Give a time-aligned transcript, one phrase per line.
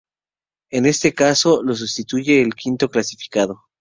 [0.71, 3.59] En este caso, lo sustituye el quinto clasificado.